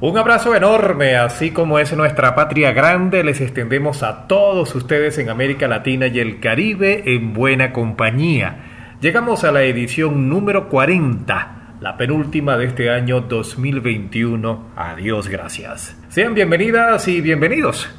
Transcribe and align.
Un 0.00 0.16
abrazo 0.16 0.54
enorme, 0.54 1.16
así 1.16 1.50
como 1.50 1.80
es 1.80 1.92
nuestra 1.96 2.36
patria 2.36 2.70
grande, 2.70 3.24
les 3.24 3.40
extendemos 3.40 4.04
a 4.04 4.28
todos 4.28 4.72
ustedes 4.76 5.18
en 5.18 5.28
América 5.28 5.66
Latina 5.66 6.06
y 6.06 6.20
el 6.20 6.38
Caribe 6.38 7.02
en 7.04 7.34
buena 7.34 7.72
compañía. 7.72 8.94
Llegamos 9.00 9.42
a 9.42 9.50
la 9.50 9.64
edición 9.64 10.28
número 10.28 10.68
40, 10.68 11.78
la 11.80 11.96
penúltima 11.96 12.56
de 12.56 12.66
este 12.66 12.90
año 12.90 13.22
2021. 13.22 14.70
Adiós, 14.76 15.26
gracias. 15.26 16.00
Sean 16.10 16.32
bienvenidas 16.32 17.08
y 17.08 17.20
bienvenidos. 17.20 17.90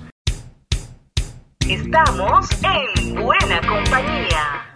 Estamos 1.68 2.49
en 2.63 3.16
buena 3.16 3.59
compañía. 3.68 4.68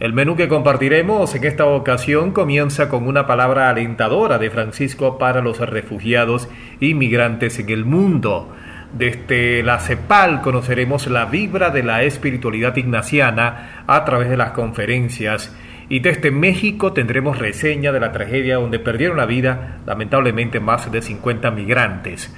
El 0.00 0.12
menú 0.12 0.36
que 0.36 0.46
compartiremos 0.46 1.34
en 1.34 1.42
esta 1.42 1.66
ocasión 1.66 2.30
comienza 2.30 2.88
con 2.88 3.08
una 3.08 3.26
palabra 3.26 3.68
alentadora 3.68 4.38
de 4.38 4.48
Francisco 4.48 5.18
para 5.18 5.40
los 5.40 5.58
refugiados 5.58 6.48
y 6.78 6.94
migrantes 6.94 7.58
en 7.58 7.68
el 7.70 7.84
mundo. 7.84 8.54
Desde 8.96 9.64
la 9.64 9.80
CEPAL 9.80 10.40
conoceremos 10.40 11.08
la 11.08 11.24
vibra 11.24 11.70
de 11.70 11.82
la 11.82 12.04
espiritualidad 12.04 12.76
ignaciana 12.76 13.82
a 13.88 14.04
través 14.04 14.30
de 14.30 14.36
las 14.36 14.52
conferencias 14.52 15.52
y 15.88 15.98
desde 15.98 16.30
México 16.30 16.92
tendremos 16.92 17.36
reseña 17.36 17.90
de 17.90 17.98
la 17.98 18.12
tragedia 18.12 18.56
donde 18.56 18.78
perdieron 18.78 19.16
la 19.16 19.26
vida 19.26 19.78
lamentablemente 19.84 20.60
más 20.60 20.92
de 20.92 21.02
50 21.02 21.50
migrantes. 21.50 22.32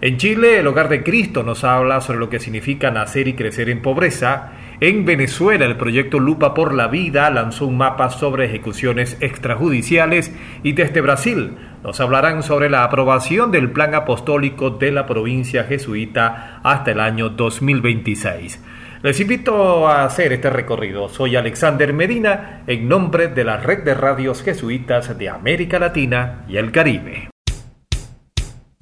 En 0.00 0.18
Chile, 0.18 0.58
el 0.58 0.66
Hogar 0.66 0.88
de 0.88 1.02
Cristo 1.02 1.42
nos 1.44 1.62
habla 1.62 2.00
sobre 2.00 2.18
lo 2.18 2.28
que 2.28 2.40
significa 2.40 2.90
nacer 2.90 3.28
y 3.28 3.34
crecer 3.34 3.70
en 3.70 3.80
pobreza. 3.80 4.52
En 4.78 5.06
Venezuela, 5.06 5.64
el 5.64 5.76
proyecto 5.76 6.18
Lupa 6.18 6.52
por 6.52 6.74
la 6.74 6.88
Vida 6.88 7.30
lanzó 7.30 7.66
un 7.66 7.78
mapa 7.78 8.10
sobre 8.10 8.44
ejecuciones 8.44 9.16
extrajudiciales 9.20 10.34
y 10.62 10.72
desde 10.72 11.00
Brasil 11.00 11.56
nos 11.82 11.98
hablarán 12.00 12.42
sobre 12.42 12.68
la 12.68 12.84
aprobación 12.84 13.50
del 13.52 13.70
plan 13.70 13.94
apostólico 13.94 14.70
de 14.70 14.92
la 14.92 15.06
provincia 15.06 15.64
jesuita 15.64 16.60
hasta 16.62 16.90
el 16.90 17.00
año 17.00 17.30
2026. 17.30 18.62
Les 19.02 19.18
invito 19.20 19.88
a 19.88 20.04
hacer 20.04 20.34
este 20.34 20.50
recorrido. 20.50 21.08
Soy 21.08 21.36
Alexander 21.36 21.94
Medina 21.94 22.62
en 22.66 22.86
nombre 22.86 23.28
de 23.28 23.44
la 23.44 23.56
Red 23.56 23.82
de 23.84 23.94
Radios 23.94 24.42
Jesuitas 24.42 25.16
de 25.16 25.30
América 25.30 25.78
Latina 25.78 26.44
y 26.48 26.58
el 26.58 26.70
Caribe. 26.70 27.30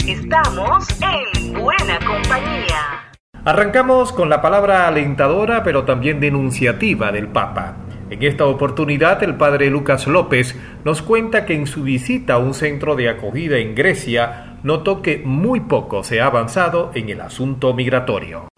Estamos 0.05 0.89
en 1.01 1.53
buena 1.53 1.99
compañía. 2.01 3.14
Arrancamos 3.47 4.11
con 4.11 4.31
la 4.31 4.41
palabra 4.41 4.89
alentadora 4.89 5.63
pero 5.63 5.85
también 5.85 6.19
denunciativa 6.19 7.13
del 7.13 7.29
Papa. 7.29 7.77
En 8.09 8.23
esta 8.23 8.47
oportunidad 8.47 9.23
el 9.23 9.35
padre 9.35 9.69
Lucas 9.69 10.07
López 10.07 10.59
nos 10.83 11.03
cuenta 11.03 11.45
que 11.45 11.55
en 11.55 11.67
su 11.67 11.83
visita 11.83 12.35
a 12.35 12.39
un 12.39 12.55
centro 12.55 12.97
de 12.97 13.11
acogida 13.11 13.59
en 13.59 13.75
Grecia 13.75 14.57
notó 14.63 15.03
que 15.03 15.19
muy 15.23 15.61
poco 15.61 16.03
se 16.05 16.23
ha 16.23 16.27
avanzado 16.27 16.91
en 16.95 17.11
el 17.11 17.21
asunto 17.21 17.75
migratorio. 17.75 18.49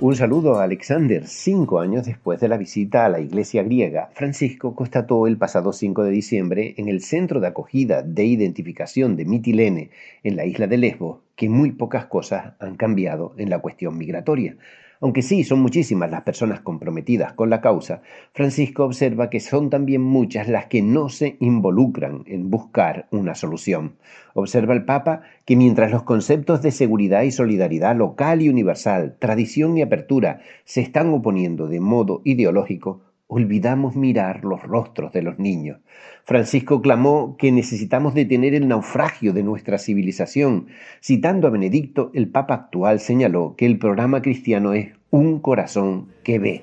Un 0.00 0.14
saludo 0.14 0.60
a 0.60 0.62
Alexander. 0.62 1.26
Cinco 1.26 1.80
años 1.80 2.06
después 2.06 2.38
de 2.38 2.46
la 2.46 2.56
visita 2.56 3.04
a 3.04 3.08
la 3.08 3.18
iglesia 3.18 3.64
griega, 3.64 4.10
Francisco 4.14 4.76
constató 4.76 5.26
el 5.26 5.38
pasado 5.38 5.72
5 5.72 6.04
de 6.04 6.12
diciembre 6.12 6.74
en 6.76 6.88
el 6.88 7.00
centro 7.00 7.40
de 7.40 7.48
acogida 7.48 8.04
de 8.04 8.24
identificación 8.24 9.16
de 9.16 9.24
Mitilene 9.24 9.90
en 10.22 10.36
la 10.36 10.44
isla 10.44 10.68
de 10.68 10.76
Lesbos 10.76 11.18
que 11.34 11.48
muy 11.48 11.72
pocas 11.72 12.06
cosas 12.06 12.52
han 12.60 12.76
cambiado 12.76 13.34
en 13.38 13.50
la 13.50 13.58
cuestión 13.58 13.98
migratoria. 13.98 14.56
Aunque 15.00 15.22
sí 15.22 15.44
son 15.44 15.60
muchísimas 15.60 16.10
las 16.10 16.22
personas 16.22 16.60
comprometidas 16.60 17.32
con 17.32 17.50
la 17.50 17.60
causa, 17.60 18.02
Francisco 18.32 18.84
observa 18.84 19.30
que 19.30 19.38
son 19.38 19.70
también 19.70 20.02
muchas 20.02 20.48
las 20.48 20.66
que 20.66 20.82
no 20.82 21.08
se 21.08 21.36
involucran 21.38 22.24
en 22.26 22.50
buscar 22.50 23.06
una 23.12 23.36
solución. 23.36 23.96
Observa 24.34 24.74
el 24.74 24.84
Papa 24.84 25.22
que 25.44 25.54
mientras 25.54 25.92
los 25.92 26.02
conceptos 26.02 26.62
de 26.62 26.72
seguridad 26.72 27.22
y 27.22 27.30
solidaridad 27.30 27.94
local 27.94 28.42
y 28.42 28.48
universal, 28.48 29.16
tradición 29.20 29.78
y 29.78 29.82
apertura 29.82 30.40
se 30.64 30.80
están 30.80 31.10
oponiendo 31.10 31.68
de 31.68 31.78
modo 31.78 32.20
ideológico, 32.24 33.02
olvidamos 33.28 33.94
mirar 33.94 34.44
los 34.44 34.62
rostros 34.62 35.12
de 35.12 35.22
los 35.22 35.38
niños. 35.38 35.78
Francisco 36.24 36.82
clamó 36.82 37.36
que 37.38 37.52
necesitamos 37.52 38.14
detener 38.14 38.54
el 38.54 38.66
naufragio 38.66 39.32
de 39.32 39.42
nuestra 39.42 39.78
civilización. 39.78 40.66
Citando 41.00 41.46
a 41.46 41.50
Benedicto, 41.50 42.10
el 42.14 42.28
Papa 42.28 42.54
actual 42.54 43.00
señaló 43.00 43.54
que 43.56 43.66
el 43.66 43.78
programa 43.78 44.20
cristiano 44.22 44.72
es 44.72 44.88
un 45.10 45.40
corazón 45.40 46.08
que 46.24 46.38
ve. 46.38 46.62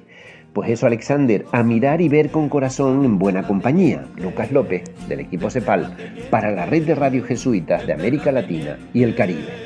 Pues 0.54 0.70
eso, 0.70 0.88
Alexander, 0.88 1.46
a 1.52 1.64
mirar 1.64 2.02
y 2.02 2.10
ver 2.10 2.32
con 2.32 2.50
corazón 2.50 3.04
en 3.06 3.20
buena 3.20 3.46
compañía. 3.46 4.08
Lucas 4.16 4.52
López, 4.52 4.84
del 5.08 5.20
equipo 5.20 5.50
CEPAL, 5.50 5.96
para 6.30 6.52
la 6.52 6.66
red 6.66 6.86
de 6.86 6.96
radio 6.96 7.24
jesuitas 7.24 7.86
de 7.86 7.94
América 7.94 8.32
Latina 8.32 8.78
y 8.94 9.04
el 9.04 9.16
Caribe. 9.16 9.65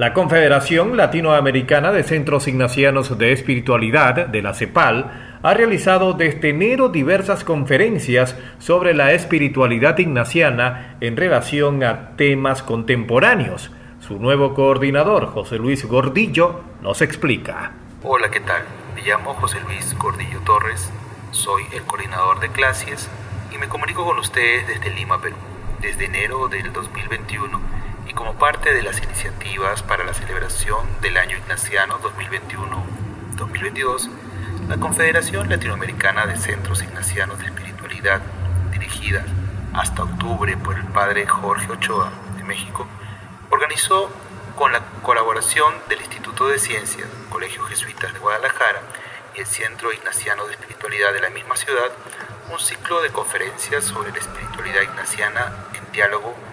La 0.00 0.14
Confederación 0.14 0.96
Latinoamericana 0.96 1.92
de 1.92 2.02
Centros 2.04 2.48
Ignacianos 2.48 3.18
de 3.18 3.32
Espiritualidad, 3.32 4.28
de 4.28 4.40
la 4.40 4.54
CEPAL, 4.54 5.38
ha 5.42 5.52
realizado 5.52 6.14
desde 6.14 6.48
enero 6.48 6.88
diversas 6.88 7.44
conferencias 7.44 8.34
sobre 8.58 8.94
la 8.94 9.12
espiritualidad 9.12 9.98
ignaciana 9.98 10.96
en 11.02 11.18
relación 11.18 11.84
a 11.84 12.16
temas 12.16 12.62
contemporáneos. 12.62 13.72
Su 14.00 14.18
nuevo 14.18 14.54
coordinador, 14.54 15.26
José 15.26 15.58
Luis 15.58 15.84
Gordillo, 15.84 16.62
nos 16.80 17.02
explica. 17.02 17.72
Hola, 18.02 18.30
¿qué 18.30 18.40
tal? 18.40 18.62
Me 18.94 19.02
llamo 19.02 19.34
José 19.34 19.58
Luis 19.66 19.94
Gordillo 19.98 20.40
Torres, 20.46 20.90
soy 21.30 21.64
el 21.74 21.82
coordinador 21.82 22.40
de 22.40 22.48
clases 22.48 23.10
y 23.54 23.58
me 23.58 23.68
comunico 23.68 24.06
con 24.06 24.16
ustedes 24.16 24.66
desde 24.66 24.94
Lima, 24.94 25.20
Perú. 25.20 25.36
Desde 25.82 26.06
enero 26.06 26.48
del 26.48 26.72
2021 26.72 27.79
y 28.10 28.12
como 28.12 28.34
parte 28.34 28.74
de 28.74 28.82
las 28.82 29.00
iniciativas 29.00 29.84
para 29.84 30.02
la 30.02 30.12
celebración 30.12 30.84
del 31.00 31.16
Año 31.16 31.36
Ignaciano 31.36 32.00
2021-2022, 33.36 34.10
la 34.66 34.78
Confederación 34.78 35.48
Latinoamericana 35.48 36.26
de 36.26 36.36
Centros 36.36 36.82
Ignacianos 36.82 37.38
de 37.38 37.46
Espiritualidad, 37.46 38.20
dirigida 38.72 39.24
hasta 39.74 40.02
octubre 40.02 40.56
por 40.56 40.76
el 40.76 40.86
padre 40.86 41.24
Jorge 41.28 41.70
Ochoa 41.70 42.10
de 42.36 42.42
México, 42.42 42.84
organizó 43.48 44.10
con 44.56 44.72
la 44.72 44.80
colaboración 45.04 45.72
del 45.88 46.00
Instituto 46.00 46.48
de 46.48 46.58
Ciencias, 46.58 47.06
Colegio 47.28 47.62
Jesuitas 47.62 48.12
de 48.12 48.18
Guadalajara 48.18 48.80
y 49.36 49.40
el 49.40 49.46
Centro 49.46 49.92
Ignaciano 49.92 50.46
de 50.46 50.54
Espiritualidad 50.54 51.12
de 51.12 51.20
la 51.20 51.30
misma 51.30 51.54
ciudad, 51.54 51.92
un 52.52 52.58
ciclo 52.58 53.02
de 53.02 53.10
conferencias 53.10 53.84
sobre 53.84 54.10
la 54.10 54.18
espiritualidad 54.18 54.82
ignaciana 54.82 55.52
en 55.74 55.92
diálogo 55.92 56.49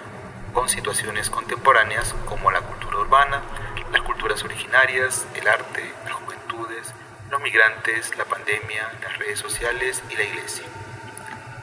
con 0.57 0.69
situaciones 0.69 1.29
contemporáneas 1.29 2.15
como 2.25 2.49
la 2.49 2.61
cultura 2.61 2.97
urbana, 2.97 3.43
las 3.91 4.01
culturas 4.01 4.43
originarias, 4.43 5.27
el 5.35 5.47
arte, 5.47 5.93
las 6.03 6.13
juventudes, 6.13 6.95
los 7.29 7.39
migrantes, 7.41 8.17
la 8.17 8.25
pandemia, 8.25 8.91
las 9.03 9.19
redes 9.19 9.37
sociales 9.37 10.01
y 10.09 10.15
la 10.15 10.23
iglesia. 10.23 10.65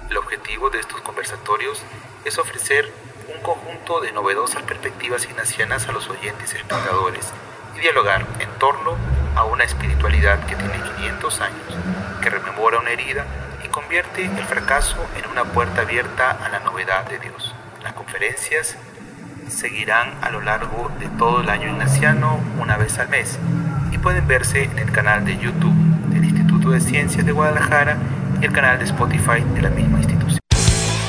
El 0.09 0.17
objetivo 0.17 0.71
de 0.71 0.79
estos 0.79 1.01
conversatorios 1.01 1.83
es 2.25 2.39
ofrecer 2.39 2.89
un 3.35 3.43
conjunto 3.43 4.01
de 4.01 4.13
novedosas 4.13 4.63
perspectivas 4.63 5.25
ignacianas 5.25 5.89
a 5.89 5.93
los 5.93 6.09
oyentes 6.09 6.55
espectadores 6.55 7.33
y 7.77 7.81
dialogar 7.81 8.25
en 8.39 8.51
torno 8.61 8.95
a 9.35 9.43
una 9.43 9.65
espiritualidad 9.65 10.47
que 10.47 10.55
tiene 10.55 10.81
500 10.99 11.41
años, 11.41 11.67
que 12.23 12.31
rememora 12.31 12.79
una 12.79 12.91
herida 12.91 13.27
y 13.65 13.69
convierte 13.71 14.27
el 14.27 14.45
fracaso 14.45 15.05
en 15.17 15.29
una 15.33 15.43
puerta 15.47 15.81
abierta 15.81 16.31
a 16.31 16.49
la 16.49 16.61
novedad 16.61 17.07
de 17.07 17.19
Dios. 17.19 17.57
Las 17.83 17.93
conferencias 17.93 18.79
seguirán 19.49 20.15
a 20.21 20.31
lo 20.31 20.41
largo 20.41 20.91
de 20.99 21.07
todo 21.19 21.41
el 21.41 21.49
año 21.49 21.69
ignaciano 21.69 22.41
una 22.61 22.77
vez 22.77 22.99
al 22.99 23.09
mes 23.09 23.39
y 23.93 23.99
pueden 23.99 24.27
verse 24.27 24.65
en 24.65 24.79
el 24.79 24.91
canal 24.91 25.25
de 25.25 25.37
YouTube 25.37 25.75
del 26.09 26.25
Instituto 26.25 26.71
de 26.71 26.81
Ciencias 26.81 27.25
de 27.25 27.33
Guadalajara 27.33 27.97
y 28.41 28.45
el 28.45 28.53
canal 28.53 28.79
de 28.79 28.85
Spotify 28.85 29.43
de 29.55 29.63
la 29.63 29.71
misma 29.71 29.99
institución. 29.99 30.41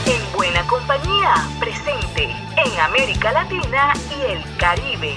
En 0.06 0.38
buena 0.38 0.66
compañía, 0.68 1.34
presente 1.60 2.24
en 2.24 2.80
América 2.80 3.32
Latina 3.32 3.94
y 4.10 4.32
el 4.32 4.58
Caribe. 4.58 5.16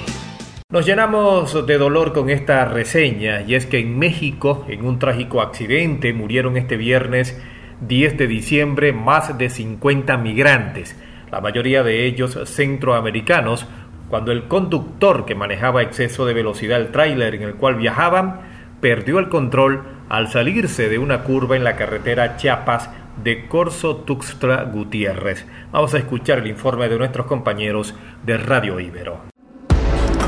Nos 0.70 0.84
llenamos 0.84 1.66
de 1.66 1.78
dolor 1.78 2.12
con 2.12 2.28
esta 2.28 2.64
reseña 2.66 3.40
y 3.40 3.54
es 3.54 3.64
que 3.64 3.78
en 3.78 3.98
México, 3.98 4.66
en 4.68 4.84
un 4.84 4.98
trágico 4.98 5.40
accidente, 5.40 6.12
murieron 6.12 6.56
este 6.56 6.76
viernes 6.76 7.40
10 7.80 8.18
de 8.18 8.26
diciembre 8.26 8.92
más 8.92 9.38
de 9.38 9.50
50 9.50 10.16
migrantes, 10.18 10.96
la 11.30 11.40
mayoría 11.40 11.82
de 11.82 12.06
ellos 12.06 12.38
centroamericanos, 12.44 13.66
cuando 14.08 14.32
el 14.32 14.48
conductor 14.48 15.26
que 15.26 15.34
manejaba 15.34 15.82
exceso 15.82 16.24
de 16.26 16.34
velocidad 16.34 16.80
el 16.80 16.92
tráiler 16.92 17.34
en 17.34 17.42
el 17.42 17.54
cual 17.54 17.74
viajaban 17.76 18.40
perdió 18.80 19.18
el 19.18 19.28
control 19.28 19.82
al 20.08 20.28
salirse 20.28 20.88
de 20.88 20.98
una 20.98 21.24
curva 21.24 21.56
en 21.56 21.64
la 21.64 21.76
carretera 21.76 22.36
Chiapas 22.36 22.90
de 23.22 23.46
Corso 23.46 23.96
Tuxtla 23.96 24.64
Gutiérrez. 24.64 25.46
Vamos 25.72 25.94
a 25.94 25.98
escuchar 25.98 26.38
el 26.38 26.46
informe 26.46 26.88
de 26.88 26.98
nuestros 26.98 27.26
compañeros 27.26 27.94
de 28.24 28.38
Radio 28.38 28.80
Ibero. 28.80 29.20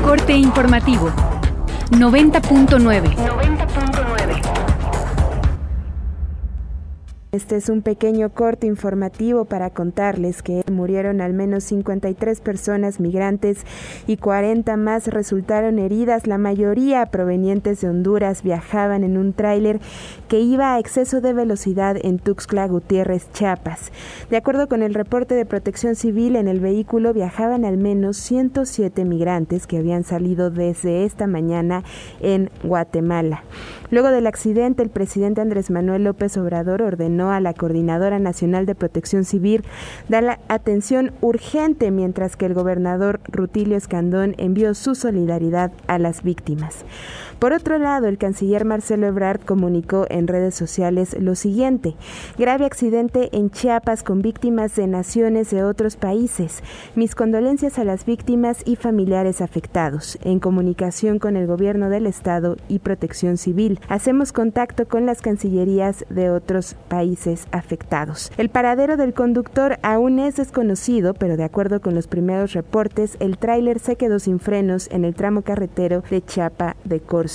Corte 0.03 0.33
informativo 0.33 1.09
90.9. 1.91 3.15
90.9. 3.15 3.60
Este 7.33 7.55
es 7.55 7.69
un 7.69 7.81
pequeño 7.81 8.31
corte 8.31 8.67
informativo 8.67 9.45
para 9.45 9.69
contarles 9.69 10.43
que 10.43 10.65
murieron 10.69 11.21
al 11.21 11.31
menos 11.31 11.63
53 11.63 12.41
personas 12.41 12.99
migrantes 12.99 13.59
y 14.05 14.17
40 14.17 14.75
más 14.75 15.07
resultaron 15.07 15.79
heridas. 15.79 16.27
La 16.27 16.37
mayoría 16.37 17.05
provenientes 17.05 17.79
de 17.79 17.87
Honduras 17.87 18.43
viajaban 18.43 19.05
en 19.05 19.17
un 19.17 19.31
tráiler 19.31 19.79
que 20.27 20.41
iba 20.41 20.75
a 20.75 20.79
exceso 20.79 21.21
de 21.21 21.31
velocidad 21.31 21.95
en 22.01 22.19
Tuxtla 22.19 22.67
Gutiérrez, 22.67 23.31
Chiapas. 23.31 23.93
De 24.29 24.35
acuerdo 24.35 24.67
con 24.67 24.83
el 24.83 24.93
reporte 24.93 25.33
de 25.33 25.45
Protección 25.45 25.95
Civil, 25.95 26.35
en 26.35 26.49
el 26.49 26.59
vehículo 26.59 27.13
viajaban 27.13 27.63
al 27.63 27.77
menos 27.77 28.17
107 28.17 29.05
migrantes 29.05 29.67
que 29.67 29.77
habían 29.77 30.03
salido 30.03 30.49
desde 30.49 31.05
esta 31.05 31.27
mañana 31.27 31.85
en 32.19 32.49
Guatemala. 32.61 33.45
Luego 33.89 34.09
del 34.09 34.27
accidente, 34.27 34.83
el 34.83 34.89
presidente 34.89 35.41
Andrés 35.41 35.69
Manuel 35.69 36.05
López 36.05 36.37
Obrador 36.37 36.81
ordenó 36.81 37.20
a 37.29 37.39
la 37.39 37.53
Coordinadora 37.53 38.17
Nacional 38.19 38.65
de 38.65 38.73
Protección 38.73 39.25
Civil 39.25 39.63
dar 40.09 40.23
la 40.23 40.39
atención 40.47 41.11
urgente, 41.21 41.91
mientras 41.91 42.35
que 42.35 42.45
el 42.45 42.53
gobernador 42.53 43.19
Rutilio 43.25 43.77
Escandón 43.77 44.35
envió 44.37 44.73
su 44.73 44.95
solidaridad 44.95 45.71
a 45.87 45.99
las 45.99 46.23
víctimas. 46.23 46.85
Por 47.41 47.53
otro 47.53 47.79
lado, 47.79 48.07
el 48.07 48.19
canciller 48.19 48.65
Marcelo 48.65 49.07
Ebrard 49.07 49.41
comunicó 49.41 50.05
en 50.11 50.27
redes 50.27 50.53
sociales 50.53 51.19
lo 51.19 51.33
siguiente: 51.33 51.95
grave 52.37 52.65
accidente 52.65 53.35
en 53.35 53.49
Chiapas 53.49 54.03
con 54.03 54.21
víctimas 54.21 54.75
de 54.75 54.85
naciones 54.85 55.49
de 55.49 55.63
otros 55.63 55.95
países. 55.95 56.61
Mis 56.93 57.15
condolencias 57.15 57.79
a 57.79 57.83
las 57.83 58.05
víctimas 58.05 58.59
y 58.63 58.75
familiares 58.75 59.41
afectados. 59.41 60.19
En 60.21 60.39
comunicación 60.39 61.17
con 61.17 61.35
el 61.35 61.47
gobierno 61.47 61.89
del 61.89 62.05
estado 62.05 62.57
y 62.67 62.77
Protección 62.77 63.37
Civil, 63.37 63.79
hacemos 63.89 64.33
contacto 64.33 64.87
con 64.87 65.07
las 65.07 65.23
cancillerías 65.23 66.05
de 66.11 66.29
otros 66.29 66.75
países 66.89 67.47
afectados. 67.51 68.31
El 68.37 68.49
paradero 68.49 68.97
del 68.97 69.15
conductor 69.15 69.79
aún 69.81 70.19
es 70.19 70.35
desconocido, 70.35 71.15
pero 71.15 71.37
de 71.37 71.45
acuerdo 71.45 71.81
con 71.81 71.95
los 71.95 72.05
primeros 72.05 72.53
reportes, 72.53 73.17
el 73.19 73.39
tráiler 73.39 73.79
se 73.79 73.95
quedó 73.95 74.19
sin 74.19 74.39
frenos 74.39 74.87
en 74.91 75.05
el 75.05 75.15
tramo 75.15 75.41
carretero 75.41 76.03
de 76.11 76.21
Chiapa 76.23 76.75
de 76.83 76.99
Corzo. 76.99 77.30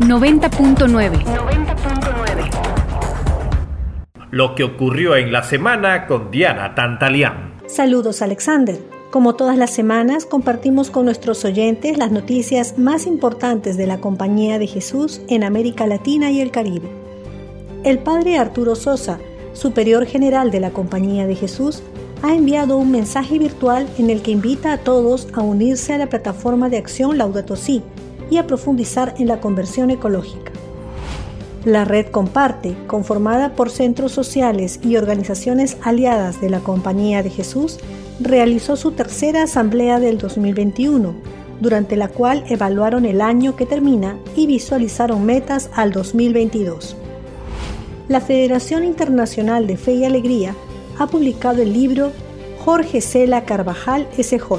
90.9 0.00 1.24
Lo 4.30 4.54
que 4.54 4.64
ocurrió 4.64 5.16
en 5.16 5.30
la 5.32 5.42
semana 5.42 6.06
con 6.06 6.30
Diana 6.30 6.74
Tantalián. 6.74 7.54
Saludos 7.66 8.22
Alexander. 8.22 8.78
Como 9.10 9.34
todas 9.34 9.58
las 9.58 9.70
semanas, 9.70 10.24
compartimos 10.24 10.90
con 10.90 11.04
nuestros 11.04 11.44
oyentes 11.44 11.98
las 11.98 12.12
noticias 12.12 12.78
más 12.78 13.06
importantes 13.06 13.76
de 13.76 13.86
la 13.86 14.00
Compañía 14.00 14.58
de 14.58 14.68
Jesús 14.68 15.20
en 15.28 15.44
América 15.44 15.86
Latina 15.86 16.30
y 16.30 16.40
el 16.40 16.50
Caribe. 16.50 16.88
El 17.84 17.98
padre 17.98 18.38
Arturo 18.38 18.76
Sosa, 18.76 19.18
superior 19.52 20.06
general 20.06 20.50
de 20.50 20.60
la 20.60 20.70
Compañía 20.70 21.26
de 21.26 21.34
Jesús, 21.34 21.82
ha 22.22 22.34
enviado 22.34 22.76
un 22.76 22.90
mensaje 22.90 23.38
virtual 23.38 23.88
en 23.98 24.10
el 24.10 24.22
que 24.22 24.30
invita 24.30 24.72
a 24.72 24.78
todos 24.78 25.28
a 25.32 25.40
unirse 25.40 25.94
a 25.94 25.98
la 25.98 26.08
plataforma 26.08 26.68
de 26.68 26.78
acción 26.78 27.16
Laudato 27.16 27.56
Si 27.56 27.82
y 28.30 28.36
a 28.36 28.46
profundizar 28.46 29.14
en 29.18 29.28
la 29.28 29.40
conversión 29.40 29.90
ecológica. 29.90 30.52
La 31.64 31.84
red 31.84 32.06
Comparte, 32.06 32.74
conformada 32.86 33.54
por 33.54 33.70
centros 33.70 34.12
sociales 34.12 34.80
y 34.82 34.96
organizaciones 34.96 35.76
aliadas 35.82 36.40
de 36.40 36.48
la 36.48 36.60
Compañía 36.60 37.22
de 37.22 37.30
Jesús, 37.30 37.78
realizó 38.18 38.76
su 38.76 38.92
tercera 38.92 39.42
asamblea 39.42 40.00
del 40.00 40.18
2021, 40.18 41.14
durante 41.60 41.96
la 41.96 42.08
cual 42.08 42.44
evaluaron 42.48 43.04
el 43.04 43.20
año 43.20 43.56
que 43.56 43.66
termina 43.66 44.16
y 44.36 44.46
visualizaron 44.46 45.24
metas 45.26 45.70
al 45.74 45.92
2022. 45.92 46.96
La 48.08 48.20
Federación 48.20 48.84
Internacional 48.84 49.66
de 49.66 49.76
Fe 49.76 49.92
y 49.92 50.04
Alegría 50.04 50.54
ha 51.00 51.06
publicado 51.06 51.62
el 51.62 51.72
libro 51.72 52.12
Jorge 52.62 53.00
Cela 53.00 53.46
Carvajal 53.46 54.06
SJ, 54.18 54.52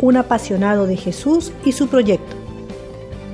un 0.00 0.18
apasionado 0.18 0.86
de 0.86 0.98
Jesús 0.98 1.50
y 1.64 1.72
su 1.72 1.88
proyecto. 1.88 2.36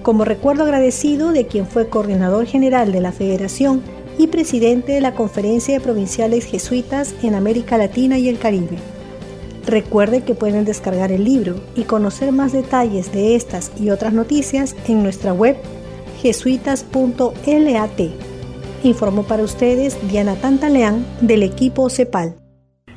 Como 0.05 0.25
recuerdo 0.25 0.63
agradecido 0.63 1.33
de 1.33 1.49
quien 1.49 1.67
fue 1.67 1.89
coordinador 1.89 2.47
general 2.47 2.93
de 2.93 3.01
la 3.01 3.11
Federación 3.11 3.83
y 4.19 4.29
presidente 4.29 4.93
de 4.93 5.01
la 5.01 5.15
Conferencia 5.15 5.75
de 5.75 5.81
Provinciales 5.81 6.45
Jesuitas 6.45 7.13
en 7.25 7.35
América 7.35 7.77
Latina 7.77 8.19
y 8.19 8.29
el 8.29 8.39
Caribe. 8.39 8.79
Recuerde 9.67 10.23
que 10.23 10.35
pueden 10.35 10.65
descargar 10.65 11.11
el 11.11 11.25
libro 11.25 11.57
y 11.75 11.83
conocer 11.83 12.31
más 12.31 12.53
detalles 12.53 13.13
de 13.13 13.35
estas 13.35 13.73
y 13.81 13.91
otras 13.91 14.13
noticias 14.13 14.77
en 14.87 15.03
nuestra 15.03 15.33
web 15.33 15.57
jesuitas.lat 16.23 18.28
informó 18.83 19.25
para 19.25 19.43
ustedes 19.43 19.99
Diana 20.09 20.37
Tantaleán 20.37 21.05
del 21.21 21.43
equipo 21.43 21.91
CEPAL. 21.91 22.37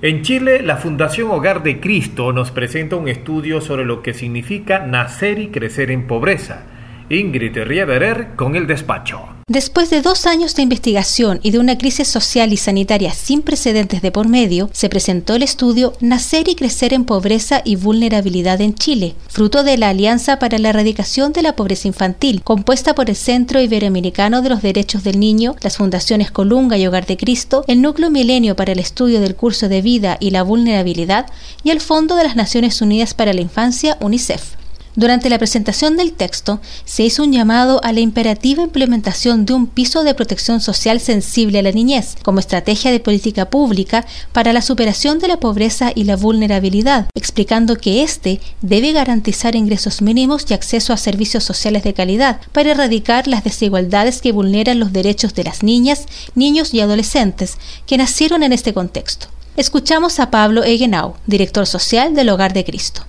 En 0.01 0.23
Chile, 0.23 0.63
la 0.63 0.77
Fundación 0.77 1.29
Hogar 1.29 1.61
de 1.61 1.79
Cristo 1.79 2.33
nos 2.33 2.51
presenta 2.51 2.95
un 2.95 3.07
estudio 3.07 3.61
sobre 3.61 3.85
lo 3.85 4.01
que 4.01 4.13
significa 4.13 4.79
nacer 4.79 5.37
y 5.39 5.49
crecer 5.49 5.91
en 5.91 6.07
pobreza 6.07 6.65
Ingrid 7.09 7.57
Riederer 7.57 8.35
con 8.35 8.55
el 8.55 8.67
despacho. 8.67 9.31
Después 9.51 9.89
de 9.89 10.01
dos 10.01 10.27
años 10.27 10.55
de 10.55 10.61
investigación 10.61 11.41
y 11.43 11.51
de 11.51 11.59
una 11.59 11.77
crisis 11.77 12.07
social 12.07 12.53
y 12.53 12.57
sanitaria 12.57 13.11
sin 13.11 13.41
precedentes 13.41 14.01
de 14.01 14.09
por 14.09 14.29
medio, 14.29 14.69
se 14.71 14.87
presentó 14.87 15.35
el 15.35 15.43
estudio 15.43 15.91
Nacer 15.99 16.47
y 16.47 16.55
Crecer 16.55 16.93
en 16.93 17.03
Pobreza 17.03 17.61
y 17.65 17.75
Vulnerabilidad 17.75 18.61
en 18.61 18.75
Chile, 18.75 19.13
fruto 19.27 19.63
de 19.63 19.77
la 19.77 19.89
Alianza 19.89 20.39
para 20.39 20.57
la 20.57 20.69
Erradicación 20.69 21.33
de 21.33 21.41
la 21.41 21.57
Pobreza 21.57 21.89
Infantil, 21.89 22.43
compuesta 22.43 22.95
por 22.95 23.09
el 23.09 23.17
Centro 23.17 23.59
Iberoamericano 23.59 24.41
de 24.41 24.47
los 24.47 24.61
Derechos 24.61 25.03
del 25.03 25.19
Niño, 25.19 25.57
las 25.61 25.75
Fundaciones 25.75 26.31
Colunga 26.31 26.77
y 26.77 26.87
Hogar 26.87 27.05
de 27.05 27.17
Cristo, 27.17 27.65
el 27.67 27.81
Núcleo 27.81 28.09
Milenio 28.09 28.55
para 28.55 28.71
el 28.71 28.79
Estudio 28.79 29.19
del 29.19 29.35
Curso 29.35 29.67
de 29.67 29.81
Vida 29.81 30.15
y 30.21 30.31
la 30.31 30.43
Vulnerabilidad 30.43 31.25
y 31.61 31.71
el 31.71 31.81
Fondo 31.81 32.15
de 32.15 32.23
las 32.23 32.37
Naciones 32.37 32.81
Unidas 32.81 33.13
para 33.13 33.33
la 33.33 33.41
Infancia, 33.41 33.97
UNICEF. 33.99 34.60
Durante 34.95 35.29
la 35.29 35.37
presentación 35.37 35.95
del 35.95 36.11
texto, 36.11 36.59
se 36.83 37.03
hizo 37.03 37.23
un 37.23 37.31
llamado 37.31 37.79
a 37.83 37.93
la 37.93 38.01
imperativa 38.01 38.61
implementación 38.61 39.45
de 39.45 39.53
un 39.53 39.67
piso 39.67 40.03
de 40.03 40.13
protección 40.13 40.59
social 40.59 40.99
sensible 40.99 41.59
a 41.59 41.61
la 41.61 41.71
niñez 41.71 42.17
como 42.23 42.39
estrategia 42.39 42.91
de 42.91 42.99
política 42.99 43.49
pública 43.49 44.05
para 44.33 44.51
la 44.51 44.61
superación 44.61 45.19
de 45.19 45.29
la 45.29 45.37
pobreza 45.37 45.93
y 45.95 46.03
la 46.03 46.17
vulnerabilidad, 46.17 47.07
explicando 47.15 47.77
que 47.77 48.03
éste 48.03 48.41
debe 48.61 48.91
garantizar 48.91 49.55
ingresos 49.55 50.01
mínimos 50.01 50.45
y 50.49 50.53
acceso 50.53 50.91
a 50.91 50.97
servicios 50.97 51.45
sociales 51.45 51.83
de 51.83 51.93
calidad 51.93 52.41
para 52.51 52.71
erradicar 52.71 53.27
las 53.27 53.45
desigualdades 53.45 54.21
que 54.21 54.33
vulneran 54.33 54.79
los 54.79 54.91
derechos 54.91 55.33
de 55.33 55.45
las 55.45 55.63
niñas, 55.63 56.05
niños 56.35 56.73
y 56.73 56.81
adolescentes 56.81 57.57
que 57.85 57.97
nacieron 57.97 58.43
en 58.43 58.51
este 58.51 58.73
contexto. 58.73 59.27
Escuchamos 59.55 60.19
a 60.19 60.31
Pablo 60.31 60.65
Egenau, 60.65 61.15
director 61.27 61.65
social 61.65 62.13
del 62.13 62.29
Hogar 62.29 62.51
de 62.51 62.65
Cristo 62.65 63.05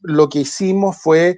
lo 0.00 0.28
que 0.28 0.40
hicimos 0.40 0.96
fue 1.00 1.36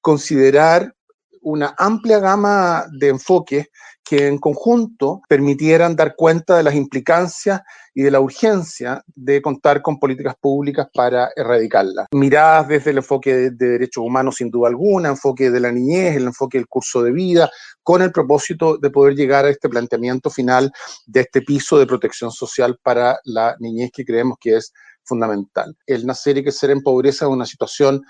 considerar 0.00 0.94
una 1.42 1.74
amplia 1.78 2.18
gama 2.18 2.86
de 2.98 3.08
enfoques 3.08 3.68
que 4.04 4.28
en 4.28 4.38
conjunto 4.38 5.22
permitieran 5.28 5.96
dar 5.96 6.14
cuenta 6.14 6.56
de 6.56 6.62
las 6.62 6.74
implicancias 6.74 7.62
y 7.94 8.02
de 8.02 8.10
la 8.10 8.20
urgencia 8.20 9.02
de 9.14 9.40
contar 9.40 9.80
con 9.80 9.98
políticas 9.98 10.34
públicas 10.38 10.88
para 10.92 11.30
erradicarla. 11.34 12.08
Miradas 12.12 12.68
desde 12.68 12.90
el 12.90 12.98
enfoque 12.98 13.34
de, 13.34 13.50
derechos 13.50 14.04
humanos 14.04 14.36
sin 14.36 14.50
duda 14.50 14.68
alguna, 14.68 15.08
enfoque 15.08 15.50
de 15.50 15.60
la 15.60 15.72
niñez, 15.72 16.16
el 16.16 16.24
enfoque 16.24 16.58
del 16.58 16.66
curso 16.66 17.02
de 17.02 17.12
vida, 17.12 17.50
con 17.82 18.02
el 18.02 18.12
propósito 18.12 18.76
de 18.76 18.90
poder 18.90 19.14
llegar 19.14 19.46
a 19.46 19.50
este 19.50 19.70
planteamiento 19.70 20.28
final 20.28 20.70
de 21.06 21.20
este 21.20 21.40
piso 21.40 21.78
de 21.78 21.86
protección 21.86 22.30
social 22.30 22.78
para 22.82 23.18
la 23.24 23.56
niñez 23.58 23.90
que 23.92 24.04
creemos 24.04 24.36
que 24.38 24.56
es 24.56 24.72
fundamental. 25.04 25.76
El 25.86 26.06
nacer 26.06 26.38
y 26.38 26.42
crecer 26.42 26.70
en 26.70 26.82
pobreza 26.82 27.26
es 27.26 27.30
una 27.30 27.46
situación 27.46 28.02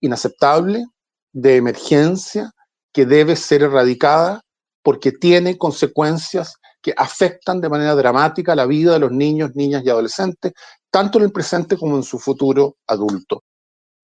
inaceptable, 0.00 0.86
de 1.32 1.56
emergencia, 1.56 2.52
que 2.92 3.06
debe 3.06 3.36
ser 3.36 3.62
erradicada 3.62 4.42
porque 4.82 5.12
tiene 5.12 5.56
consecuencias 5.56 6.56
que 6.82 6.92
afectan 6.96 7.60
de 7.60 7.68
manera 7.68 7.94
dramática 7.94 8.56
la 8.56 8.66
vida 8.66 8.92
de 8.92 8.98
los 8.98 9.12
niños, 9.12 9.52
niñas 9.54 9.82
y 9.84 9.90
adolescentes, 9.90 10.52
tanto 10.90 11.18
en 11.18 11.24
el 11.24 11.32
presente 11.32 11.76
como 11.76 11.96
en 11.96 12.02
su 12.02 12.18
futuro 12.18 12.76
adulto. 12.86 13.44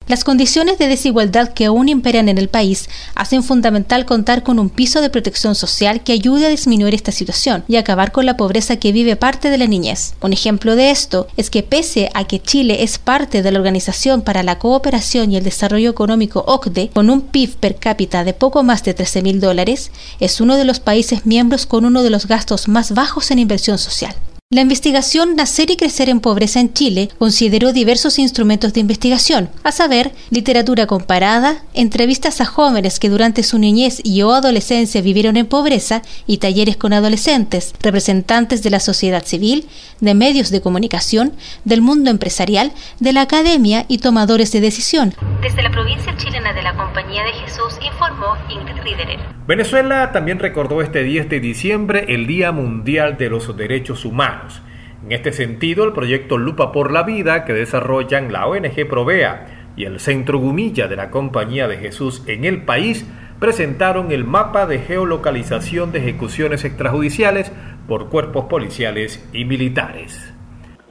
Las 0.08 0.24
condiciones 0.24 0.78
de 0.78 0.88
desigualdad 0.88 1.52
que 1.52 1.66
aún 1.66 1.90
imperan 1.90 2.30
en 2.30 2.38
el 2.38 2.48
país 2.48 2.88
hacen 3.14 3.42
fundamental 3.42 4.06
contar 4.06 4.42
con 4.42 4.58
un 4.58 4.70
piso 4.70 5.02
de 5.02 5.10
protección 5.10 5.54
social 5.54 6.02
que 6.02 6.14
ayude 6.14 6.46
a 6.46 6.48
disminuir 6.48 6.94
esta 6.94 7.12
situación 7.12 7.62
y 7.68 7.76
acabar 7.76 8.10
con 8.10 8.24
la 8.24 8.38
pobreza 8.38 8.76
que 8.76 8.90
vive 8.90 9.16
parte 9.16 9.50
de 9.50 9.58
la 9.58 9.66
niñez. 9.66 10.14
Un 10.22 10.32
ejemplo 10.32 10.76
de 10.76 10.90
esto 10.90 11.28
es 11.36 11.50
que 11.50 11.62
pese 11.62 12.08
a 12.14 12.24
que 12.24 12.40
Chile 12.40 12.82
es 12.84 12.98
parte 12.98 13.42
de 13.42 13.52
la 13.52 13.58
Organización 13.58 14.22
para 14.22 14.42
la 14.42 14.58
Cooperación 14.58 15.30
y 15.30 15.36
el 15.36 15.44
Desarrollo 15.44 15.90
Económico 15.90 16.42
OCDE, 16.46 16.88
con 16.88 17.10
un 17.10 17.20
PIB 17.20 17.56
per 17.56 17.76
cápita 17.76 18.24
de 18.24 18.32
poco 18.32 18.62
más 18.62 18.82
de 18.84 18.94
13 18.94 19.20
mil 19.20 19.40
dólares, 19.40 19.90
es 20.20 20.40
uno 20.40 20.56
de 20.56 20.64
los 20.64 20.80
países 20.80 21.26
miembros 21.26 21.66
con 21.66 21.84
uno 21.84 22.02
de 22.02 22.08
los 22.08 22.26
gastos 22.26 22.66
más 22.66 22.92
bajos 22.92 23.30
en 23.30 23.40
inversión 23.40 23.76
social. 23.76 24.14
La 24.50 24.62
investigación 24.62 25.36
Nacer 25.36 25.70
y 25.70 25.76
Crecer 25.76 26.08
en 26.08 26.20
Pobreza 26.20 26.58
en 26.58 26.72
Chile 26.72 27.10
consideró 27.18 27.74
diversos 27.74 28.18
instrumentos 28.18 28.72
de 28.72 28.80
investigación, 28.80 29.50
a 29.62 29.72
saber, 29.72 30.10
literatura 30.30 30.86
comparada, 30.86 31.62
entrevistas 31.74 32.40
a 32.40 32.46
jóvenes 32.46 32.98
que 32.98 33.10
durante 33.10 33.42
su 33.42 33.58
niñez 33.58 34.00
y 34.02 34.22
o 34.22 34.32
adolescencia 34.32 35.02
vivieron 35.02 35.36
en 35.36 35.44
pobreza 35.44 36.00
y 36.26 36.38
talleres 36.38 36.78
con 36.78 36.94
adolescentes, 36.94 37.74
representantes 37.82 38.62
de 38.62 38.70
la 38.70 38.80
sociedad 38.80 39.22
civil, 39.26 39.68
de 40.00 40.14
medios 40.14 40.48
de 40.48 40.62
comunicación, 40.62 41.34
del 41.66 41.82
mundo 41.82 42.08
empresarial, 42.08 42.72
de 43.00 43.12
la 43.12 43.20
academia 43.20 43.84
y 43.86 43.98
tomadores 43.98 44.50
de 44.50 44.62
decisión. 44.62 45.14
Desde 45.42 45.62
la 45.62 45.70
provincia 45.70 46.16
chilena 46.16 46.54
de 46.54 46.62
la 46.62 46.74
Compañía 46.98 47.22
de 47.22 47.32
Jesús 47.32 47.78
informó 47.80 48.34
Ingrid 48.48 48.82
Riederer. 48.82 49.20
Venezuela 49.46 50.10
también 50.10 50.40
recordó 50.40 50.82
este 50.82 51.04
10 51.04 51.28
de 51.28 51.38
diciembre 51.38 52.06
el 52.08 52.26
Día 52.26 52.50
Mundial 52.50 53.16
de 53.16 53.30
los 53.30 53.56
Derechos 53.56 54.04
Humanos 54.04 54.60
en 55.04 55.12
este 55.12 55.32
sentido, 55.32 55.84
el 55.84 55.92
proyecto 55.92 56.38
Lupa 56.38 56.72
por 56.72 56.90
la 56.90 57.04
Vida 57.04 57.44
que 57.44 57.52
desarrollan 57.52 58.32
la 58.32 58.48
ONG 58.48 58.88
Provea 58.88 59.72
y 59.76 59.84
el 59.84 60.00
Centro 60.00 60.40
Gumilla 60.40 60.88
de 60.88 60.96
la 60.96 61.12
Compañía 61.12 61.68
de 61.68 61.76
Jesús 61.76 62.24
en 62.26 62.44
el 62.44 62.64
país 62.64 63.08
presentaron 63.38 64.10
el 64.10 64.24
mapa 64.24 64.66
de 64.66 64.80
geolocalización 64.80 65.92
de 65.92 66.00
ejecuciones 66.00 66.64
extrajudiciales 66.64 67.52
por 67.86 68.08
cuerpos 68.08 68.46
policiales 68.46 69.24
y 69.32 69.44
militares. 69.44 70.34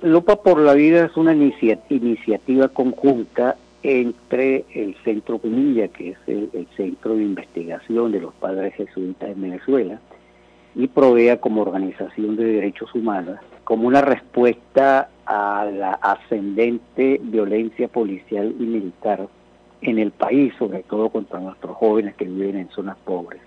Lupa 0.01 0.41
por 0.41 0.61
la 0.61 0.73
Vida 0.73 1.05
es 1.05 1.17
una 1.17 1.33
iniciativa 1.33 2.69
conjunta 2.69 3.57
entre 3.87 4.65
el 4.73 4.97
Centro 5.05 5.39
Gumilla, 5.39 5.87
que 5.87 6.09
es 6.09 6.17
el, 6.27 6.67
Centro 6.75 7.15
de 7.15 7.23
Investigación 7.23 8.11
de 8.11 8.19
los 8.19 8.33
Padres 8.33 8.73
Jesuitas 8.75 9.29
en 9.29 9.41
Venezuela, 9.41 10.01
y 10.75 10.89
provea 10.89 11.39
como 11.39 11.61
organización 11.61 12.35
de 12.35 12.43
derechos 12.43 12.93
humanos 12.93 13.39
como 13.63 13.87
una 13.87 14.01
respuesta 14.01 15.09
a 15.25 15.65
la 15.65 15.93
ascendente 15.93 17.21
violencia 17.23 17.87
policial 17.87 18.53
y 18.59 18.63
militar 18.63 19.29
en 19.81 19.99
el 19.99 20.11
país, 20.11 20.53
sobre 20.59 20.83
todo 20.83 21.09
contra 21.09 21.39
nuestros 21.39 21.77
jóvenes 21.77 22.13
que 22.15 22.25
viven 22.25 22.57
en 22.57 22.69
zonas 22.71 22.97
pobres. 23.05 23.41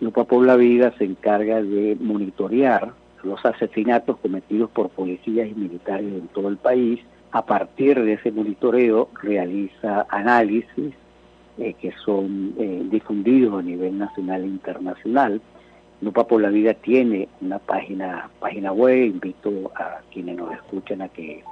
Lupa 0.00 0.22
por 0.22 0.46
la 0.46 0.54
Vida 0.54 0.94
se 0.96 1.04
encarga 1.04 1.60
de 1.60 1.96
monitorear 2.00 2.92
los 3.24 3.44
asesinatos 3.44 4.16
cometidos 4.18 4.70
por 4.70 4.90
policías 4.90 5.48
y 5.48 5.54
militares 5.54 6.06
en 6.06 6.28
todo 6.28 6.48
el 6.48 6.56
país. 6.56 7.00
A 7.32 7.44
partir 7.44 8.02
de 8.02 8.14
ese 8.14 8.30
monitoreo 8.30 9.08
realiza 9.22 10.06
análisis 10.08 10.94
eh, 11.58 11.74
que 11.74 11.92
son 12.04 12.54
eh, 12.58 12.82
difundidos 12.90 13.58
a 13.58 13.62
nivel 13.62 13.98
nacional 13.98 14.42
e 14.42 14.46
internacional 14.46 15.40
Lupa 16.02 16.26
por 16.26 16.42
la 16.42 16.48
Vida 16.48 16.74
tiene 16.74 17.28
una 17.40 17.60
página, 17.60 18.28
página 18.40 18.72
web, 18.72 19.04
invito 19.04 19.70
a 19.76 20.00
quienes 20.12 20.36
nos 20.36 20.52
escuchan 20.52 21.00
a 21.00 21.08
que, 21.08 21.44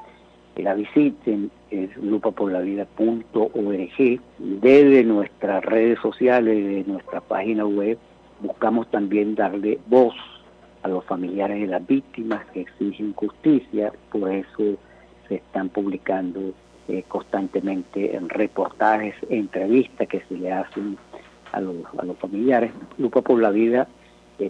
la 0.56 0.74
visiten, 0.74 1.52
es 1.70 1.96
lupaporlavida.org. 1.96 4.20
Desde 4.38 5.04
nuestras 5.04 5.64
redes 5.64 6.00
sociales, 6.00 6.66
de 6.66 6.92
nuestra 6.92 7.20
página 7.20 7.64
web, 7.64 7.96
buscamos 8.40 8.90
también 8.90 9.36
darle 9.36 9.78
voz 9.86 10.14
a 10.82 10.88
los 10.88 11.04
familiares 11.04 11.60
de 11.60 11.68
las 11.68 11.86
víctimas 11.86 12.44
que 12.46 12.62
exigen 12.62 13.14
justicia, 13.14 13.92
por 14.10 14.32
eso 14.32 14.76
se 15.30 15.36
están 15.36 15.70
publicando 15.70 16.52
eh, 16.88 17.04
constantemente 17.08 18.14
en 18.14 18.28
reportajes, 18.28 19.14
entrevistas 19.30 20.06
que 20.06 20.20
se 20.28 20.36
le 20.36 20.52
hacen 20.52 20.98
a 21.52 21.60
los, 21.62 21.76
a 21.96 22.04
los 22.04 22.18
familiares. 22.18 22.72
Lupa 22.98 23.22
por 23.22 23.40
la 23.40 23.50
Vida 23.50 23.88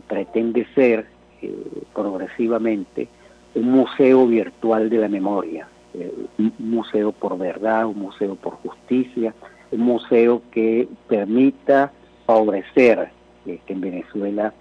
pretende 0.08 0.66
ser 0.74 1.06
eh, 1.42 1.54
progresivamente 1.94 3.08
un 3.54 3.70
museo 3.70 4.26
virtual 4.26 4.90
de 4.90 4.98
la 4.98 5.08
memoria, 5.08 5.68
eh, 5.94 6.12
un 6.38 6.52
museo 6.58 7.12
por 7.12 7.36
verdad, 7.38 7.86
un 7.86 7.98
museo 7.98 8.36
por 8.36 8.54
justicia, 8.56 9.34
un 9.72 9.80
museo 9.80 10.42
que 10.50 10.88
permita 11.08 11.92
favorecer 12.26 13.10
eh, 13.46 13.58
que 13.66 13.72
en 13.72 13.80
Venezuela 13.80 14.52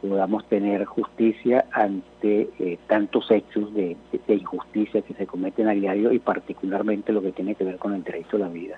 podamos 0.00 0.46
tener 0.48 0.84
justicia 0.84 1.66
ante 1.72 2.78
tantos 2.86 3.30
hechos 3.30 3.74
de, 3.74 3.96
injusticia 4.28 5.02
que 5.02 5.14
se 5.14 5.26
cometen 5.26 5.68
a 5.68 5.72
diario 5.72 6.12
y 6.12 6.18
particularmente 6.18 7.12
lo 7.12 7.22
que 7.22 7.32
tiene 7.32 7.54
que 7.54 7.64
ver 7.64 7.78
con 7.78 7.94
el 7.94 8.04
derecho 8.04 8.36
a 8.36 8.40
la 8.40 8.48
vida. 8.48 8.76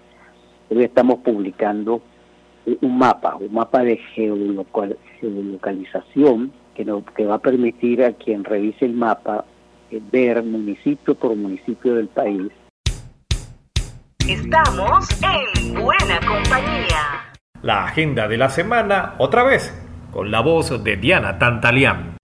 Hoy 0.71 0.85
estamos 0.85 1.19
publicando 1.21 2.03
un 2.81 2.99
mapa, 2.99 3.37
un 3.37 3.53
mapa 3.53 3.83
de 3.83 3.97
geolocalización 3.97 6.53
que, 6.75 6.85
no, 6.85 7.03
que 7.05 7.25
va 7.25 7.37
a 7.37 7.39
permitir 7.39 8.05
a 8.05 8.13
quien 8.13 8.45
revise 8.45 8.85
el 8.85 8.93
mapa 8.93 9.47
eh, 9.91 10.03
ver 10.13 10.43
municipio 10.43 11.15
por 11.15 11.35
municipio 11.35 11.95
del 11.95 12.09
país. 12.09 12.53
Estamos 14.29 15.09
en 15.23 15.83
buena 15.83 16.21
compañía. 16.21 17.33
La 17.63 17.85
agenda 17.85 18.29
de 18.29 18.37
la 18.37 18.51
semana, 18.51 19.15
otra 19.19 19.43
vez, 19.43 19.75
con 20.13 20.31
la 20.31 20.41
voz 20.41 20.83
de 20.83 20.97
Diana 20.97 21.39
Tantalián. 21.39 22.17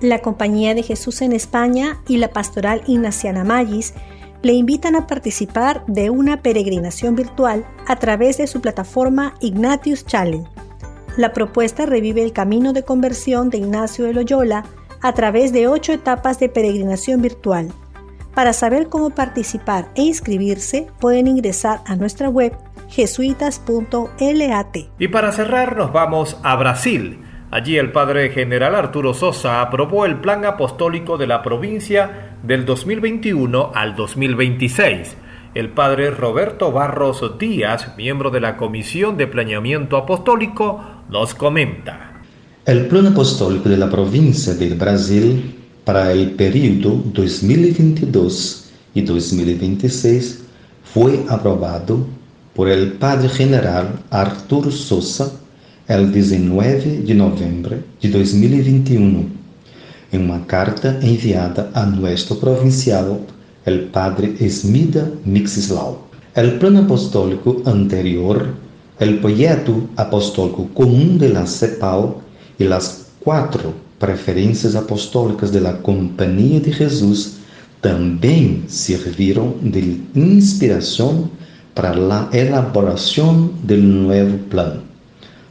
La 0.00 0.20
Compañía 0.20 0.74
de 0.74 0.82
Jesús 0.82 1.20
en 1.20 1.32
España 1.32 1.98
y 2.08 2.16
la 2.16 2.28
Pastoral 2.28 2.82
Ignaciana 2.86 3.44
Magis 3.44 3.94
le 4.42 4.54
invitan 4.54 4.96
a 4.96 5.06
participar 5.06 5.84
de 5.86 6.08
una 6.08 6.42
peregrinación 6.42 7.14
virtual 7.14 7.66
a 7.86 7.96
través 7.96 8.38
de 8.38 8.46
su 8.46 8.60
plataforma 8.60 9.34
Ignatius 9.40 10.06
Challenge. 10.06 10.48
La 11.16 11.32
propuesta 11.32 11.84
revive 11.84 12.22
el 12.22 12.32
camino 12.32 12.72
de 12.72 12.84
conversión 12.84 13.50
de 13.50 13.58
Ignacio 13.58 14.06
de 14.06 14.14
Loyola 14.14 14.64
a 15.02 15.12
través 15.12 15.52
de 15.52 15.68
ocho 15.68 15.92
etapas 15.92 16.38
de 16.38 16.48
peregrinación 16.48 17.20
virtual. 17.20 17.70
Para 18.34 18.52
saber 18.52 18.88
cómo 18.88 19.10
participar 19.10 19.90
e 19.96 20.02
inscribirse, 20.02 20.86
pueden 21.00 21.26
ingresar 21.26 21.80
a 21.84 21.96
nuestra 21.96 22.28
web 22.28 22.56
jesuitas.lat. 22.90 24.76
Y 24.98 25.08
para 25.08 25.32
cerrar, 25.32 25.76
nos 25.76 25.92
vamos 25.92 26.36
a 26.42 26.56
Brasil 26.56 27.18
Allí 27.52 27.78
el 27.78 27.90
padre 27.90 28.30
general 28.30 28.76
Arturo 28.76 29.12
Sosa 29.12 29.60
aprobó 29.60 30.06
el 30.06 30.20
plan 30.20 30.44
apostólico 30.44 31.18
de 31.18 31.26
la 31.26 31.42
provincia 31.42 32.36
del 32.44 32.64
2021 32.64 33.72
al 33.74 33.96
2026. 33.96 35.16
El 35.56 35.70
padre 35.70 36.12
Roberto 36.12 36.70
Barros 36.70 37.20
Díaz, 37.40 37.96
miembro 37.96 38.30
de 38.30 38.40
la 38.40 38.56
Comisión 38.56 39.16
de 39.16 39.26
Planeamiento 39.26 39.96
Apostólico, 39.96 40.80
nos 41.10 41.34
comenta. 41.34 42.22
El 42.66 42.86
plan 42.86 43.08
apostólico 43.08 43.68
de 43.68 43.78
la 43.78 43.90
provincia 43.90 44.54
del 44.54 44.74
Brasil 44.74 45.56
para 45.84 46.12
el 46.12 46.30
periodo 46.30 47.02
2022 47.06 48.70
y 48.94 49.00
2026 49.00 50.44
fue 50.84 51.24
aprobado 51.28 52.06
por 52.60 52.68
el 52.68 52.92
padre 52.92 53.26
general 53.30 54.00
Arturo 54.10 54.70
Sosa 54.70 55.32
el 55.88 56.12
19 56.12 57.04
de 57.06 57.14
novembro 57.14 57.78
de 58.02 58.08
2021, 58.10 59.30
em 60.12 60.18
uma 60.18 60.40
carta 60.40 61.00
enviada 61.02 61.70
a 61.72 61.86
nosso 61.86 62.36
provincial, 62.36 63.22
el 63.64 63.84
padre 63.86 64.36
Esmida 64.38 65.10
Mixislau. 65.24 66.06
El 66.36 66.58
plano 66.58 66.80
apostólico 66.80 67.62
anterior, 67.64 68.48
el 68.98 69.20
proyecto 69.20 69.88
apostólico 69.96 70.68
común 70.74 71.16
de 71.16 71.30
la 71.30 71.46
CEPAL 71.46 72.16
y 72.58 72.64
las 72.64 73.06
cuatro 73.20 73.72
preferências 73.98 74.76
apostólicas 74.76 75.50
de 75.50 75.62
la 75.62 75.78
Compañía 75.80 76.60
de 76.60 76.72
Jesús 76.74 77.38
também 77.80 78.64
serviram 78.68 79.54
de 79.62 80.02
inspiração 80.14 81.30
para 81.74 81.90
a 81.90 82.36
elaboração 82.36 83.50
do 83.62 83.76
novo 83.76 84.38
plano 84.50 84.90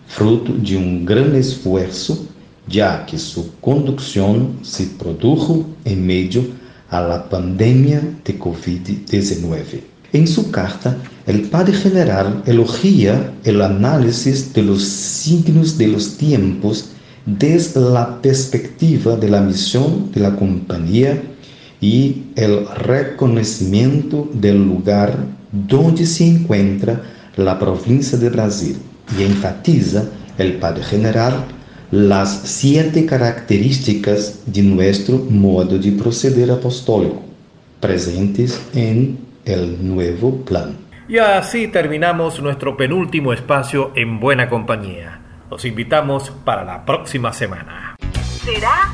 fruto 0.09 0.53
de 0.53 0.75
um 0.75 1.05
grande 1.05 1.39
esforço, 1.39 2.27
já 2.67 2.97
que 3.03 3.17
sua 3.17 3.45
condução 3.61 4.51
se 4.63 4.87
produjo 4.97 5.65
em 5.85 5.95
meio 5.95 6.51
à 6.91 7.17
pandemia 7.19 8.01
de 8.25 8.33
Covid-19. 8.33 9.81
Em 10.11 10.25
sua 10.25 10.45
carta, 10.45 10.97
o 11.27 11.47
padre 11.49 11.77
general 11.77 12.41
elogia 12.47 13.31
o 13.45 13.63
análisis 13.63 14.51
de 14.51 14.63
los 14.63 14.81
signos 14.83 15.77
de 15.77 15.87
los 15.87 16.17
tiempos 16.17 16.89
desde 17.27 17.79
a 17.95 18.05
perspectiva 18.05 19.15
de 19.15 19.29
la 19.29 19.41
misión 19.41 20.09
de 20.11 20.21
la 20.21 20.31
compañía 20.31 21.21
y 21.79 22.23
el 22.35 22.65
reconocimiento 22.67 24.27
del 24.33 24.57
lugar 24.65 25.15
donde 25.51 26.05
se 26.05 26.27
encuentra 26.27 27.01
la 27.35 27.57
provincia 27.57 28.17
de 28.17 28.29
Brasil 28.29 28.77
y 29.17 29.23
enfatiza 29.23 30.05
el 30.37 30.53
Padre 30.53 30.83
General 30.83 31.45
las 31.91 32.41
siete 32.43 33.05
características 33.05 34.43
de 34.45 34.61
nuestro 34.61 35.17
modo 35.17 35.79
de 35.79 35.91
proceder 35.93 36.51
apostólico, 36.51 37.21
presentes 37.79 38.61
en 38.75 39.17
el 39.45 39.87
nuevo 39.87 40.43
plan. 40.45 40.77
Y 41.07 41.17
así 41.17 41.67
terminamos 41.67 42.39
nuestro 42.41 42.77
penúltimo 42.77 43.33
espacio 43.33 43.91
en 43.95 44.19
buena 44.19 44.47
compañía. 44.47 45.21
Los 45.49 45.65
invitamos 45.65 46.31
para 46.45 46.63
la 46.63 46.85
próxima 46.85 47.33
semana. 47.33 47.95
Será 48.43 48.93